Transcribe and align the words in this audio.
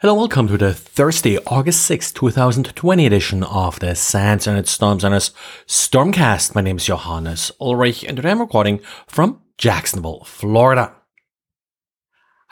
Hello, 0.00 0.12
welcome 0.12 0.46
to 0.48 0.58
the 0.58 0.74
Thursday, 0.74 1.38
August 1.46 1.90
6th, 1.90 2.12
2020 2.12 3.06
edition 3.06 3.42
of 3.42 3.80
the 3.80 3.94
SANS 3.94 4.46
and 4.46 4.58
its 4.58 4.70
Storms 4.70 5.04
and 5.04 5.14
its 5.14 5.30
Stormcast. 5.66 6.54
My 6.54 6.60
name 6.60 6.76
is 6.76 6.84
Johannes 6.84 7.50
Ulrich 7.62 8.04
and 8.04 8.14
today 8.14 8.32
I'm 8.32 8.40
recording 8.42 8.80
from 9.06 9.40
Jacksonville, 9.56 10.22
Florida. 10.24 10.94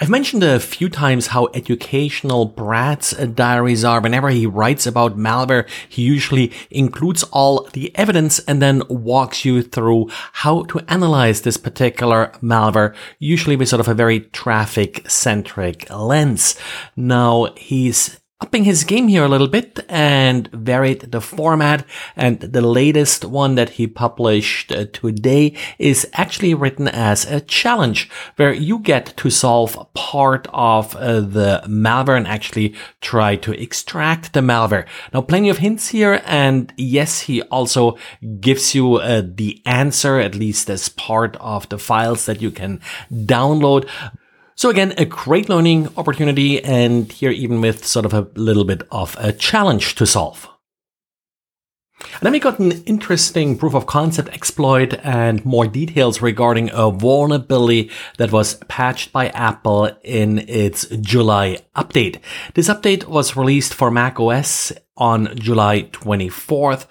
I've 0.01 0.11
mentioned 0.11 0.43
a 0.43 0.59
few 0.59 0.89
times 0.89 1.29
how 1.29 1.51
educational 1.55 2.47
Brad's 2.47 3.13
diaries 3.13 3.85
are. 3.85 4.01
Whenever 4.01 4.29
he 4.29 4.45
writes 4.45 4.89
about 4.89 5.17
malware, 5.17 5.69
he 5.89 6.03
usually 6.03 6.51
includes 6.69 7.23
all 7.23 7.69
the 7.75 7.97
evidence 7.97 8.41
and 8.41 8.61
then 8.61 8.83
walks 8.89 9.45
you 9.45 9.63
through 9.63 10.09
how 10.33 10.65
to 10.65 10.81
analyze 10.89 11.43
this 11.43 11.57
particular 11.57 12.33
malware, 12.43 12.93
usually 13.21 13.55
with 13.55 13.69
sort 13.69 13.79
of 13.79 13.87
a 13.87 13.95
very 13.95 14.19
traffic 14.19 15.09
centric 15.09 15.89
lens. 15.89 16.57
Now 16.97 17.55
he's 17.57 18.19
upping 18.45 18.65
his 18.65 18.85
game 18.85 19.09
here 19.09 19.25
a 19.25 19.29
little 19.29 19.49
bit 19.49 19.81
and 19.89 20.49
varied 20.53 21.01
the 21.01 21.21
format. 21.21 21.83
And 22.15 22.41
the 22.41 22.61
latest 22.61 23.25
one 23.25 23.55
that 23.55 23.71
he 23.71 23.87
published 23.87 24.71
uh, 24.71 24.85
today 24.93 25.57
is 25.79 26.07
actually 26.13 26.53
written 26.53 26.87
as 26.87 27.25
a 27.25 27.41
challenge 27.41 28.11
where 28.37 28.53
you 28.53 28.81
get 28.81 29.17
to 29.17 29.31
solve 29.31 29.79
part 29.95 30.47
of 30.53 30.95
uh, 30.95 31.21
the 31.21 31.63
malware 31.67 32.19
and 32.19 32.27
actually 32.27 32.75
try 33.01 33.35
to 33.37 33.53
extract 33.53 34.35
the 34.35 34.41
malware. 34.41 34.87
Now, 35.15 35.23
plenty 35.23 35.49
of 35.49 35.59
hints 35.59 35.89
here. 35.89 36.21
And 36.27 36.71
yes, 36.77 37.21
he 37.21 37.41
also 37.45 37.97
gives 38.41 38.75
you 38.75 38.97
uh, 38.97 39.23
the 39.25 39.63
answer, 39.65 40.21
at 40.21 40.35
least 40.35 40.69
as 40.69 40.91
part 40.91 41.39
of 41.41 41.67
the 41.71 41.79
files 41.79 42.27
that 42.27 42.43
you 42.43 42.51
can 42.51 42.83
download. 43.11 43.89
So 44.57 44.71
again, 44.71 44.95
a 44.97 45.05
great 45.05 45.49
learning 45.49 45.89
opportunity 45.97 46.63
and 46.63 47.11
here 47.11 47.31
even 47.31 47.61
with 47.61 47.85
sort 47.85 48.07
of 48.07 48.15
a 48.15 48.29
little 48.35 48.65
bit 48.65 48.83
of 48.91 49.17
a 49.19 49.33
challenge 49.33 49.95
to 49.97 50.07
solve. 50.07 50.49
And 52.01 52.23
then 52.23 52.33
we 52.33 52.41
got 52.41 52.59
an 52.59 52.73
interesting 52.85 53.57
proof 53.57 53.75
of 53.75 53.87
concept 53.87 54.29
exploit 54.29 54.95
and 55.03 55.45
more 55.45 55.67
details 55.67 56.21
regarding 56.21 56.71
a 56.73 56.91
vulnerability 56.91 57.91
that 58.19 58.33
was 58.33 58.55
patched 58.69 59.13
by 59.13 59.29
Apple 59.29 59.91
in 60.03 60.39
its 60.41 60.87
July 61.01 61.59
update. 61.75 62.21
This 62.55 62.69
update 62.69 63.05
was 63.05 63.37
released 63.37 63.75
for 63.75 63.91
macOS 63.91 64.73
on 64.97 65.37
July 65.37 65.83
24th. 65.93 66.87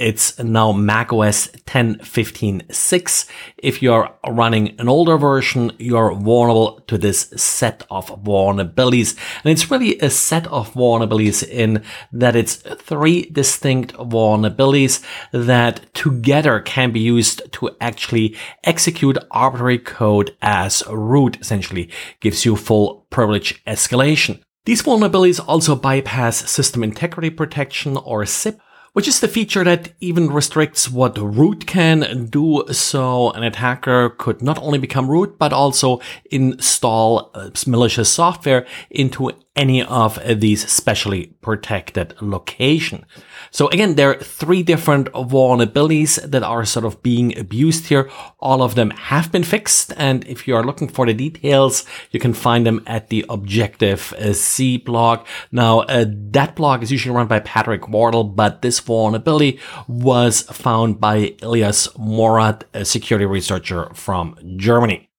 It's 0.00 0.38
now 0.38 0.72
macOS 0.72 1.48
10.15.6. 1.66 3.26
If 3.58 3.82
you're 3.82 4.08
running 4.26 4.80
an 4.80 4.88
older 4.88 5.18
version, 5.18 5.72
you're 5.78 6.14
vulnerable 6.14 6.80
to 6.86 6.96
this 6.96 7.28
set 7.36 7.82
of 7.90 8.06
vulnerabilities. 8.24 9.14
And 9.44 9.52
it's 9.52 9.70
really 9.70 9.98
a 9.98 10.08
set 10.08 10.46
of 10.46 10.72
vulnerabilities 10.72 11.46
in 11.46 11.84
that 12.12 12.34
it's 12.34 12.56
three 12.56 13.26
distinct 13.26 13.92
vulnerabilities 13.92 15.04
that 15.32 15.92
together 15.92 16.60
can 16.60 16.92
be 16.92 17.00
used 17.00 17.52
to 17.52 17.68
actually 17.82 18.34
execute 18.64 19.18
arbitrary 19.30 19.78
code 19.78 20.34
as 20.40 20.82
root, 20.88 21.36
essentially 21.42 21.90
gives 22.20 22.46
you 22.46 22.56
full 22.56 23.06
privilege 23.10 23.62
escalation. 23.66 24.40
These 24.64 24.82
vulnerabilities 24.82 25.44
also 25.46 25.76
bypass 25.76 26.50
system 26.50 26.82
integrity 26.82 27.28
protection 27.28 27.98
or 27.98 28.24
SIP 28.24 28.58
which 28.92 29.08
is 29.08 29.20
the 29.20 29.28
feature 29.28 29.64
that 29.64 29.92
even 30.00 30.30
restricts 30.30 30.88
what 30.88 31.16
root 31.18 31.66
can 31.66 32.26
do. 32.26 32.64
So 32.72 33.30
an 33.32 33.42
attacker 33.42 34.10
could 34.10 34.42
not 34.42 34.58
only 34.58 34.78
become 34.78 35.10
root, 35.10 35.38
but 35.38 35.52
also 35.52 36.00
install 36.30 37.30
uh, 37.34 37.50
malicious 37.66 38.08
software 38.08 38.66
into 38.90 39.30
any 39.56 39.82
of 39.82 40.18
these 40.40 40.70
specially 40.70 41.34
protected 41.40 42.14
location. 42.20 43.04
So 43.50 43.68
again, 43.68 43.96
there 43.96 44.10
are 44.10 44.22
three 44.22 44.62
different 44.62 45.08
vulnerabilities 45.12 46.22
that 46.30 46.42
are 46.44 46.64
sort 46.64 46.86
of 46.86 47.02
being 47.02 47.36
abused 47.36 47.86
here. 47.86 48.08
All 48.38 48.62
of 48.62 48.76
them 48.76 48.90
have 48.90 49.32
been 49.32 49.42
fixed. 49.42 49.92
And 49.96 50.24
if 50.26 50.46
you 50.46 50.54
are 50.54 50.64
looking 50.64 50.88
for 50.88 51.04
the 51.04 51.14
details, 51.14 51.84
you 52.12 52.20
can 52.20 52.32
find 52.32 52.64
them 52.64 52.82
at 52.86 53.08
the 53.08 53.26
Objective 53.28 54.14
C 54.32 54.76
blog. 54.76 55.26
Now, 55.50 55.80
uh, 55.80 56.04
that 56.08 56.54
blog 56.54 56.82
is 56.82 56.92
usually 56.92 57.16
run 57.16 57.26
by 57.26 57.40
Patrick 57.40 57.88
Wardle, 57.88 58.24
but 58.24 58.62
this 58.62 58.78
vulnerability 58.78 59.58
was 59.88 60.42
found 60.42 61.00
by 61.00 61.34
Ilias 61.42 61.88
Morad, 61.98 62.64
a 62.72 62.84
security 62.84 63.26
researcher 63.26 63.90
from 63.94 64.38
Germany. 64.56 65.09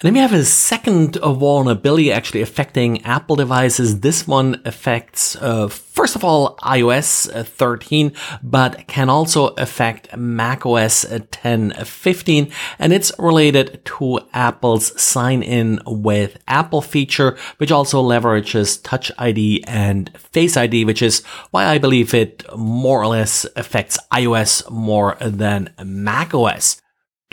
And 0.00 0.08
then 0.08 0.14
we 0.14 0.20
have 0.20 0.32
a 0.32 0.44
second 0.44 1.14
vulnerability 1.16 2.10
actually 2.10 2.42
affecting 2.42 3.02
Apple 3.04 3.36
devices. 3.36 4.00
This 4.00 4.26
one 4.26 4.60
affects, 4.64 5.36
uh, 5.36 5.68
first 5.68 6.16
of 6.16 6.24
all, 6.24 6.56
iOS 6.64 7.30
13, 7.46 8.12
but 8.42 8.88
can 8.88 9.08
also 9.08 9.48
affect 9.54 10.14
macOS 10.16 11.04
10.15. 11.04 12.52
And 12.80 12.92
it's 12.92 13.12
related 13.20 13.84
to 13.84 14.18
Apple's 14.32 15.00
sign 15.00 15.44
in 15.44 15.80
with 15.86 16.38
Apple 16.48 16.82
feature, 16.82 17.38
which 17.58 17.70
also 17.70 18.02
leverages 18.02 18.82
Touch 18.82 19.12
ID 19.16 19.62
and 19.68 20.10
Face 20.18 20.56
ID, 20.56 20.84
which 20.84 21.02
is 21.02 21.22
why 21.52 21.66
I 21.66 21.78
believe 21.78 22.12
it 22.12 22.44
more 22.56 23.00
or 23.00 23.06
less 23.06 23.46
affects 23.54 23.96
iOS 24.12 24.68
more 24.68 25.16
than 25.20 25.72
macOS. 25.84 26.82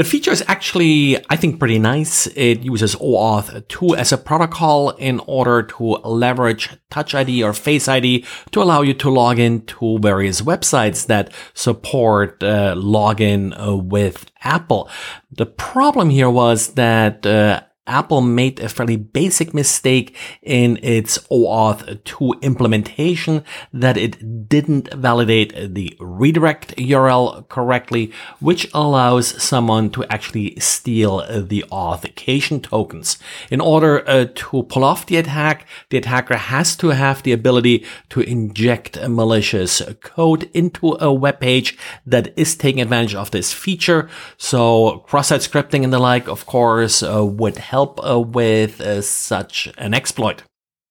The 0.02 0.10
feature 0.10 0.32
is 0.32 0.44
actually, 0.48 1.24
I 1.30 1.36
think, 1.36 1.60
pretty 1.60 1.78
nice. 1.78 2.26
It 2.36 2.64
uses 2.64 2.96
OAuth 2.96 3.68
2 3.68 3.96
as 3.96 4.12
a 4.12 4.18
protocol 4.18 4.90
in 4.98 5.20
order 5.28 5.62
to 5.62 5.84
leverage 6.04 6.72
Touch 6.90 7.14
ID 7.14 7.44
or 7.44 7.54
Face 7.54 7.88
ID 7.88 8.26
to 8.50 8.64
allow 8.64 8.82
you 8.82 8.96
to 8.96 9.12
log 9.12 9.38
in 9.38 9.64
to 9.68 10.00
various 10.00 10.42
websites 10.42 11.06
that 11.06 11.32
support 11.54 12.42
uh, 12.42 12.74
login 12.74 13.54
uh, 13.56 13.78
with 13.78 14.26
Apple. 14.42 14.90
The 15.30 15.46
problem 15.46 16.10
here 16.10 16.32
was 16.32 16.70
that 16.70 17.24
uh, 17.24 17.62
Apple 17.88 18.22
made 18.22 18.60
a 18.60 18.70
fairly 18.70 18.96
basic 18.96 19.56
mistake 19.56 20.16
in 20.44 20.78
its 20.84 21.18
OAuth 21.32 22.04
2 22.04 22.36
implementation 22.44 23.44
that 23.74 23.98
it 23.98 24.48
didn't 24.48 24.94
validate 24.94 25.74
the 25.74 25.98
redirect 26.00 26.76
URL 26.78 27.48
correctly, 27.50 28.12
which 28.40 28.70
allows 28.76 29.42
someone 29.42 29.90
to 29.90 30.06
actually 30.06 30.56
steal 30.60 31.26
the 31.28 31.64
authentication 31.72 32.62
tokens. 32.62 33.18
In 33.50 33.60
order 33.60 34.08
uh, 34.08 34.28
to 34.36 34.64
pull 34.64 34.84
off 34.84 35.08
the 35.08 35.18
attack, 35.18 35.68
the 35.90 35.98
attacker 35.98 36.38
has 36.38 36.76
to 36.76 36.90
have 36.90 37.24
the 37.24 37.32
ability 37.32 37.84
to 38.10 38.22
inject 38.22 39.02
malicious 39.10 39.82
code 40.02 40.52
into 40.54 40.98
a 41.00 41.12
web 41.12 41.40
page 41.40 41.80
that 42.06 42.32
is 42.38 42.56
taking 42.56 42.82
advantage 42.82 43.16
of 43.16 43.32
this 43.32 43.52
feature. 43.52 44.08
So 44.38 45.00
cross-site 45.08 45.42
scripting 45.42 45.84
and 45.84 45.92
the 45.92 45.98
like, 45.98 46.28
of 46.28 46.46
course, 46.46 47.02
uh, 47.02 47.26
would 47.26 47.58
help 47.72 48.00
uh, 48.06 48.20
with 48.20 48.82
uh, 48.82 49.02
such 49.02 49.72
an 49.78 49.94
exploit. 49.94 50.44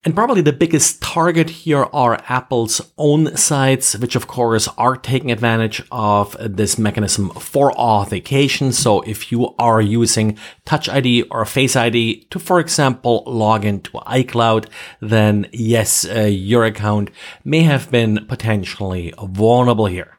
And 0.02 0.14
probably 0.14 0.40
the 0.40 0.54
biggest 0.54 1.02
target 1.02 1.50
here 1.50 1.84
are 1.92 2.24
Apple's 2.26 2.80
own 2.96 3.36
sites, 3.36 3.94
which 3.98 4.16
of 4.16 4.26
course 4.26 4.66
are 4.78 4.96
taking 4.96 5.30
advantage 5.30 5.82
of 5.92 6.34
this 6.40 6.78
mechanism 6.78 7.28
for 7.32 7.70
authentication. 7.72 8.72
So 8.72 9.02
if 9.02 9.30
you 9.30 9.54
are 9.58 9.82
using 9.82 10.38
Touch 10.64 10.88
ID 10.88 11.24
or 11.24 11.44
Face 11.44 11.76
ID 11.76 12.28
to, 12.30 12.38
for 12.38 12.58
example, 12.60 13.24
log 13.26 13.66
into 13.66 13.90
iCloud, 13.90 14.68
then 15.02 15.50
yes, 15.52 16.06
uh, 16.06 16.20
your 16.22 16.64
account 16.64 17.10
may 17.44 17.60
have 17.64 17.90
been 17.90 18.24
potentially 18.26 19.12
vulnerable 19.22 19.86
here. 19.86 20.18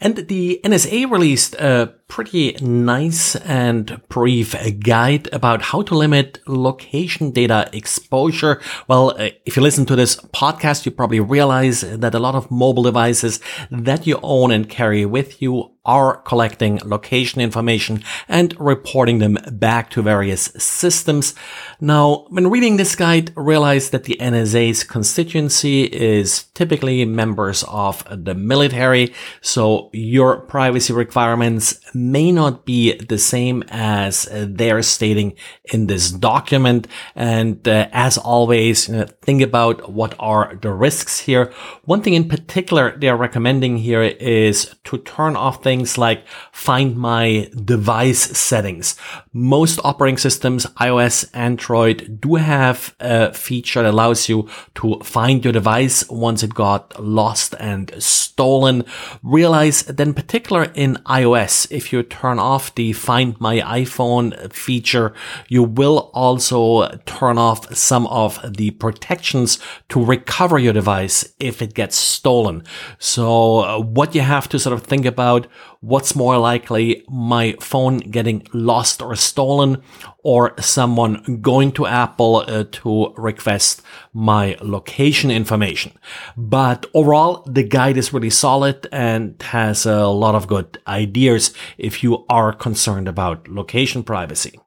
And 0.00 0.16
the 0.16 0.60
NSA 0.64 1.08
released 1.08 1.54
a 1.54 1.94
pretty 2.10 2.56
nice 2.60 3.36
and 3.36 4.00
brief 4.08 4.54
guide 4.80 5.32
about 5.32 5.62
how 5.62 5.80
to 5.80 5.94
limit 5.94 6.40
location 6.46 7.30
data 7.30 7.70
exposure. 7.72 8.60
Well, 8.88 9.10
uh, 9.10 9.30
if 9.46 9.56
you 9.56 9.62
listen 9.62 9.86
to 9.86 9.96
this 9.96 10.16
podcast, 10.16 10.84
you 10.84 10.90
probably 10.90 11.20
realize 11.20 11.82
that 11.82 12.14
a 12.14 12.18
lot 12.18 12.34
of 12.34 12.50
mobile 12.50 12.82
devices 12.82 13.40
that 13.70 14.06
you 14.06 14.18
own 14.22 14.50
and 14.50 14.68
carry 14.68 15.06
with 15.06 15.40
you 15.40 15.70
are 15.84 16.18
collecting 16.22 16.78
location 16.84 17.40
information 17.40 18.02
and 18.28 18.54
reporting 18.60 19.18
them 19.18 19.38
back 19.52 19.88
to 19.90 20.02
various 20.02 20.42
systems. 20.58 21.34
Now, 21.80 22.26
when 22.28 22.50
reading 22.50 22.76
this 22.76 22.94
guide, 22.94 23.32
realize 23.34 23.90
that 23.90 24.04
the 24.04 24.18
NSA's 24.20 24.84
constituency 24.84 25.84
is 25.84 26.44
typically 26.54 27.04
members 27.06 27.64
of 27.66 28.04
the 28.10 28.34
military. 28.34 29.14
So 29.40 29.88
your 29.92 30.40
privacy 30.42 30.92
requirements 30.92 31.80
may 32.00 32.32
not 32.32 32.64
be 32.64 32.94
the 32.94 33.18
same 33.18 33.62
as 33.68 34.26
uh, 34.28 34.46
they're 34.48 34.82
stating 34.82 35.34
in 35.72 35.86
this 35.86 36.10
document. 36.10 36.86
And 37.14 37.66
uh, 37.68 37.88
as 37.92 38.16
always, 38.16 38.88
you 38.88 38.96
know, 38.96 39.06
think 39.22 39.42
about 39.42 39.92
what 39.92 40.14
are 40.18 40.56
the 40.62 40.72
risks 40.72 41.20
here. 41.20 41.52
One 41.84 42.02
thing 42.02 42.14
in 42.14 42.28
particular 42.28 42.96
they're 42.96 43.16
recommending 43.16 43.76
here 43.76 44.02
is 44.02 44.74
to 44.84 44.98
turn 44.98 45.36
off 45.36 45.62
things 45.62 45.98
like 45.98 46.26
find 46.52 46.96
my 46.96 47.50
device 47.64 48.38
settings. 48.38 48.96
Most 49.32 49.78
operating 49.84 50.18
systems, 50.18 50.66
iOS, 50.80 51.28
Android, 51.34 52.20
do 52.20 52.36
have 52.36 52.94
a 53.00 53.32
feature 53.34 53.82
that 53.82 53.90
allows 53.90 54.28
you 54.28 54.48
to 54.76 55.00
find 55.04 55.44
your 55.44 55.52
device 55.52 56.08
once 56.08 56.42
it 56.42 56.54
got 56.54 56.98
lost 57.02 57.54
and 57.60 57.92
stolen. 58.02 58.84
Realize 59.22 59.82
that 59.82 60.00
in 60.00 60.14
particular 60.14 60.64
in 60.74 60.96
iOS, 61.06 61.66
if 61.70 61.89
you 61.92 62.02
turn 62.02 62.38
off 62.38 62.74
the 62.74 62.92
find 62.92 63.40
my 63.40 63.60
iPhone 63.60 64.52
feature, 64.52 65.12
you 65.48 65.62
will 65.62 66.10
also 66.14 66.88
turn 67.06 67.38
off 67.38 67.74
some 67.74 68.06
of 68.08 68.40
the 68.56 68.70
protections 68.72 69.58
to 69.88 70.04
recover 70.04 70.58
your 70.58 70.72
device 70.72 71.34
if 71.38 71.62
it 71.62 71.74
gets 71.74 71.96
stolen. 71.96 72.62
So 72.98 73.60
uh, 73.60 73.80
what 73.80 74.14
you 74.14 74.22
have 74.22 74.48
to 74.50 74.58
sort 74.58 74.74
of 74.74 74.82
think 74.82 75.04
about, 75.04 75.46
what's 75.80 76.14
more 76.14 76.38
likely, 76.38 77.04
my 77.08 77.56
phone 77.60 77.98
getting 77.98 78.46
lost 78.52 79.02
or 79.02 79.16
stolen 79.16 79.82
or 80.22 80.54
someone 80.60 81.40
going 81.40 81.72
to 81.72 81.86
Apple 81.86 82.44
uh, 82.46 82.64
to 82.70 83.12
request 83.16 83.82
my 84.12 84.56
location 84.60 85.30
information. 85.30 85.92
But 86.36 86.86
overall, 86.94 87.42
the 87.46 87.62
guide 87.62 87.96
is 87.96 88.12
really 88.12 88.30
solid 88.30 88.86
and 88.92 89.40
has 89.42 89.86
a 89.86 90.06
lot 90.08 90.34
of 90.34 90.46
good 90.46 90.78
ideas 90.86 91.54
if 91.80 92.02
you 92.02 92.24
are 92.28 92.52
concerned 92.52 93.08
about 93.08 93.48
location 93.48 94.02
privacy. 94.02 94.60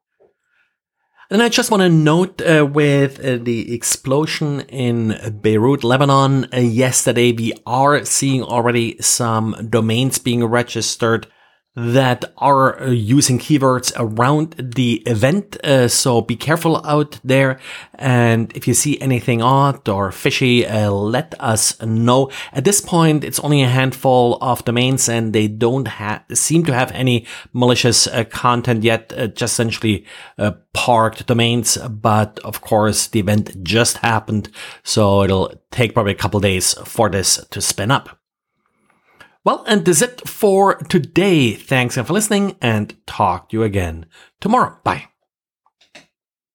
And 1.30 1.42
I 1.42 1.50
just 1.50 1.72
want 1.72 1.82
to 1.82 1.90
note 1.90 2.42
uh, 2.42 2.66
with 2.66 3.20
uh, 3.20 3.38
the 3.42 3.74
explosion 3.74 4.62
in 4.62 5.40
Beirut, 5.42 5.84
Lebanon, 5.84 6.48
uh, 6.54 6.58
yesterday, 6.60 7.32
we 7.32 7.54
are 7.66 8.06
seeing 8.06 8.44
already 8.44 9.02
some 9.02 9.68
domains 9.70 10.20
being 10.20 10.44
registered 10.46 11.26
that 11.76 12.26
are 12.38 12.80
uh, 12.80 12.90
using 12.90 13.40
keywords 13.40 13.92
around 13.98 14.54
the 14.76 15.02
event. 15.08 15.58
Uh, 15.64 15.88
so 15.88 16.22
be 16.22 16.36
careful 16.36 16.86
out 16.86 17.20
there. 17.24 17.60
And 17.96 18.56
if 18.56 18.68
you 18.68 18.76
see 18.76 19.00
anything 19.02 19.42
odd 19.42 19.90
or 19.90 20.12
fishy, 20.12 20.68
uh, 20.68 20.92
let 20.92 21.34
us 21.40 21.82
know. 21.82 22.30
At 22.52 22.64
this 22.64 22.80
point, 22.80 23.24
it's 23.24 23.40
only 23.40 23.64
a 23.64 23.68
handful 23.68 24.38
of 24.40 24.64
domains 24.66 25.10
and 25.10 25.34
they 25.34 25.48
don't 25.48 25.88
ha- 25.88 26.24
seem 26.34 26.64
to 26.66 26.74
have 26.74 26.92
any 26.92 27.26
malicious 27.54 28.06
uh, 28.06 28.24
content 28.26 28.84
yet, 28.84 29.12
uh, 29.18 29.28
just 29.28 29.54
essentially 29.54 30.06
uh, 30.38 30.52
parked 30.74 31.26
domains. 31.26 31.78
But 31.78 32.40
of 32.44 32.62
course, 32.62 33.08
the 33.08 33.20
event 33.20 33.64
just 33.64 33.98
happened. 33.98 34.50
So 34.84 35.24
it'll 35.24 35.54
take 35.72 35.96
probably 35.96 36.12
a 36.12 36.16
couple 36.16 36.40
days 36.40 36.74
for 36.86 37.10
this 37.10 37.44
to 37.50 37.62
spin 37.62 37.90
up. 37.90 38.23
Well, 39.44 39.64
and 39.68 39.84
that's 39.84 40.02
it 40.02 40.28
for 40.28 40.76
today. 40.76 41.54
Thanks 41.54 41.98
again 41.98 42.08
for 42.08 42.14
listening 42.14 42.56
and 42.62 42.96
talk 43.06 43.50
to 43.50 43.58
you 43.58 43.64
again 43.64 44.06
tomorrow. 44.40 44.78
Bye. 44.84 45.13